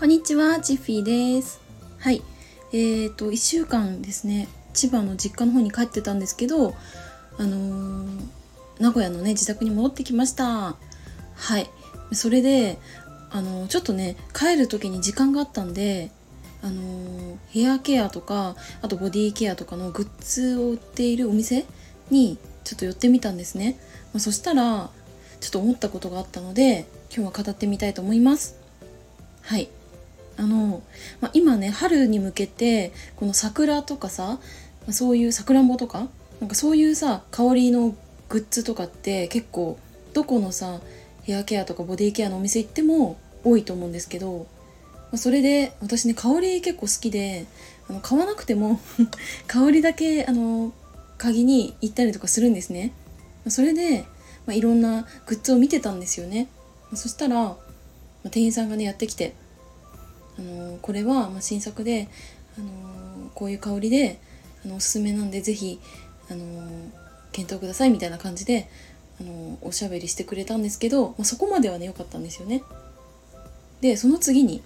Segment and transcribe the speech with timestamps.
[0.00, 1.02] こんにちは、チッフィー
[1.36, 1.60] です。
[1.98, 2.22] はい。
[2.72, 6.74] えーと、1週間ですね、千葉の実家の方に帰ってたんですけど、
[7.36, 8.20] あのー
[8.78, 10.74] 名古屋のね、自宅に戻ってきました。
[11.34, 11.68] はい。
[12.12, 12.78] それで、
[13.30, 16.10] あのーちょっとね、帰る時に時間があったんで、
[16.62, 21.66] あのヘアケアとか、あとボディケアとかのグッズを売っているお店
[22.10, 23.78] にちょっと寄ってみたんですね。
[24.14, 24.88] まあ、そしたら、
[25.40, 28.56] ちょっと思ったことがあったので、今日は語ってみたいと思います。
[29.42, 29.68] はい。
[30.40, 30.82] あの、
[31.20, 34.38] まあ、今ね春に向けてこの桜とかさ
[34.90, 36.08] そういうさくらんぼとか
[36.40, 37.94] なんかそういうさ香りの
[38.28, 39.78] グッズとかって結構
[40.14, 40.80] どこのさ
[41.24, 44.46] ヘアケアとかボディケアのお店行っても多いと思うんですけど、
[44.94, 47.46] まあそれで私ね香り結構好きで
[47.88, 48.80] あの買わなくても
[49.46, 50.72] 香りだけあの
[51.18, 52.92] 鍵に行ったりとかするんですね。
[53.44, 54.06] まそれで、
[54.46, 56.48] まあ、いろんなグッズを見てたんですよね。
[56.94, 57.56] そしたら、
[58.24, 59.34] ま店員さんがねやってきて
[60.40, 62.08] あのこれはま新作で、
[62.58, 64.18] あのこういう香りで
[64.64, 65.78] あのおすすめなんでぜひ、
[66.30, 66.42] あの
[67.32, 68.68] 検討くださいみたいな感じで、
[69.20, 72.62] あのおしゃべりしてくれたんですけど、まあ、そこまではね良かったんですよね。
[73.80, 74.62] でその次に、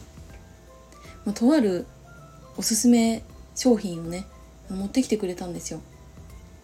[1.24, 1.86] まあ、とある
[2.56, 3.22] おすすめ
[3.56, 4.26] 商品をね
[4.70, 5.80] 持ってきてくれたんですよ。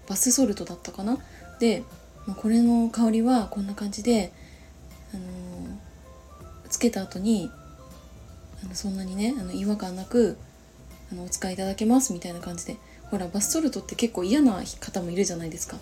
[0.09, 1.19] バスソルトだったかな？
[1.61, 1.83] で、
[2.27, 4.33] まあ、これの香りはこんな感じで、
[5.15, 5.23] あの
[6.69, 7.51] つけた後に
[8.65, 10.37] あのそんなにねあの違和感なく
[11.13, 12.77] あのお使いいただけますみたいな感じで。
[13.11, 15.77] ほらバスソルトって結構嫌な方もいるじゃないですか。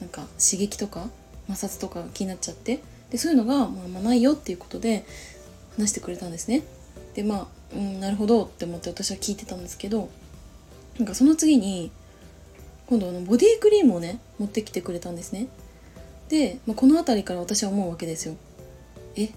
[0.00, 1.08] なんか刺激とか
[1.48, 2.80] 摩擦とか気になっちゃって。
[3.10, 5.04] でそういうのが、まあ、まあないよっていうことで
[5.76, 6.62] 話してくれたんですね。
[7.14, 10.08] でまあ、うん、なるほどって思って私は聞いてたんですけど
[10.98, 11.90] なんかその次に
[12.86, 15.48] 今度あのボディクリームをね持ってきてくれたんですね。
[16.28, 18.36] で、まあ、この辺りから私は思うわけですよ。
[19.16, 19.30] え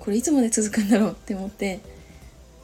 [0.00, 1.80] これいつまで続くんだろうって思って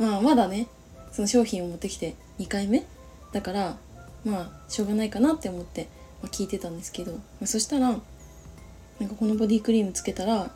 [0.03, 0.67] まあまだね
[1.13, 2.85] その商品を持ってきて2回目
[3.33, 3.77] だから
[4.25, 5.87] まあしょうがないかなって思って、
[6.23, 10.51] ま、聞いてたんですけど、ま、そしたらなんかこのボディクリームつけたら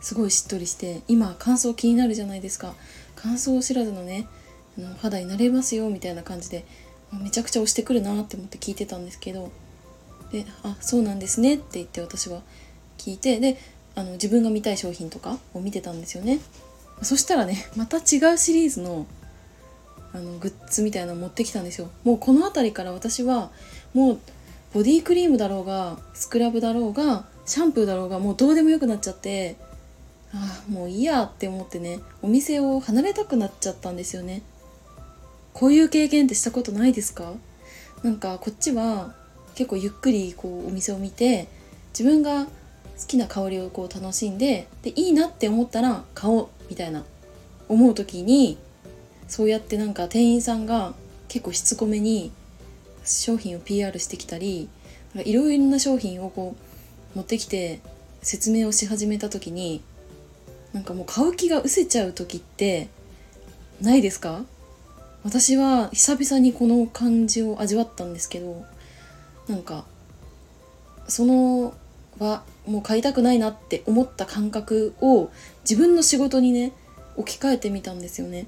[0.00, 2.74] すごいしっとりして今乾燥気になるじゃないですか。
[3.14, 4.26] 乾燥知らずのね
[4.78, 6.64] あの肌になれますよみたいな感じで
[7.12, 9.50] めちゃくちゃ押してくるなって思って聞いてたんですけど
[10.32, 12.40] で「あそうなんですね」って言って私は
[12.96, 13.58] 聞いてで
[13.94, 16.40] あの自分が見たい商品とかを見てたんですよね。
[17.02, 19.06] そしたらねまた違うシリーズの
[20.12, 21.88] あのグッズみたいなの持ってきたんですよ。
[22.02, 23.50] もうこの辺りから私は
[23.94, 24.18] もう
[24.74, 29.56] ボディクリームだろうがスクラブだろうがシャンプーだろうがもうどうでもよくなっちゃって
[30.34, 34.42] ああもういいやって思ってねお店を離れたくなっちゃったんですよね。
[35.54, 37.32] こういう経験ってしたことないですか？
[38.02, 39.14] なんかこっちは
[39.54, 41.48] 結構ゆっくりこうお店を見て
[41.92, 42.50] 自分が好
[43.06, 47.04] きな香りをこう楽しんででいいなって思ったら買おうみたいな
[47.68, 48.56] 思う時に
[49.28, 50.94] そうやってなんか店員さんが
[51.28, 52.32] 結構しつこめに
[53.04, 54.68] 商品を PR してきたり
[55.14, 56.56] いろいろな商品をこ
[57.14, 57.80] う持ってきて
[58.22, 59.82] 説明をし始めた時に
[60.72, 62.88] なんかもう買う気が失せちゃう時って
[63.80, 64.44] ないですか？
[65.24, 68.64] 私は久々にこの感じを味わったんですけど
[69.48, 69.84] なんか
[71.08, 71.74] その
[72.18, 75.30] はもう買いたくないなって思った感覚を
[75.68, 76.72] 自分の仕事にね
[77.16, 78.46] 置き換えてみたんですよね。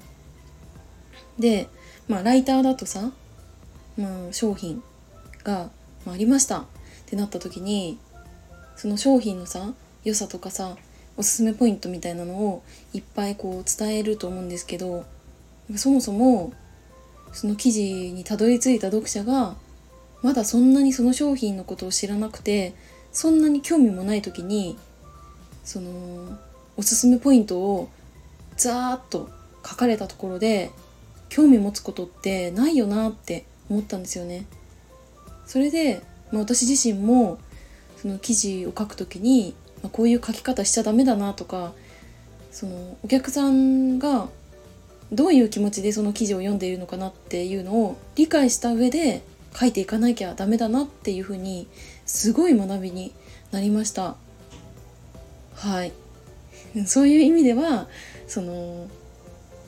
[1.39, 1.67] で
[2.07, 3.11] まあライターだとさ、
[3.97, 4.83] まあ、商品
[5.43, 5.69] が、
[6.05, 6.65] まあ、ありましたっ
[7.05, 7.97] てなった時に
[8.75, 9.73] その商品のさ
[10.03, 10.75] 良さとかさ
[11.15, 12.63] おすすめポイントみたいなのを
[12.93, 15.05] いっぱいこう伝えると思うんですけど
[15.75, 16.53] そもそも
[17.31, 19.55] その記事にたどり着いた読者が
[20.21, 22.73] まだそんなにその商品のことを知らなくて
[23.13, 24.77] そんなに興味もない時に
[25.63, 26.37] その
[26.75, 27.89] おすすめポイントを
[28.57, 29.29] ザーッと
[29.65, 30.71] 書かれたところで
[31.29, 34.45] 興味持つことってないよなって思ったんですよね。
[35.45, 37.37] それで、まあ、私自身も
[37.97, 41.73] その記事を書くときに、まあ、こういう書き方しちゃダメだなとか
[42.51, 44.27] そのお客さんが
[45.11, 49.21] どういう気持ちでその記事を読んでいるのかなっていうのを理解した上で
[49.57, 51.67] 書いていかなきゃダメだなっていうふうに
[52.05, 53.13] すごい学びに
[53.51, 54.15] なりました。
[55.53, 55.91] はい。
[56.85, 57.87] そういう意味では
[58.27, 58.87] その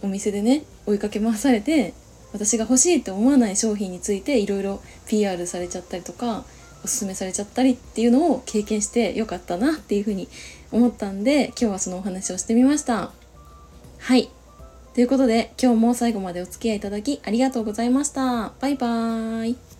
[0.01, 1.93] お店でね追いかけ回されて
[2.33, 6.43] 私が欲しいって思わない商品についていろいろ PR されちゃったりとか
[6.83, 10.27] おすすめされちゃったりっていうのを経験してよかったなっていうふうに
[10.71, 13.11] 思ったんで今日はそのお話をしてみました。
[13.99, 14.29] はい。
[14.93, 18.53] ということで今日も最後までお付き合いいただきありがとうございました。
[18.59, 19.74] バイバーイ。